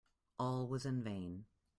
[0.39, 1.45] All was in vain.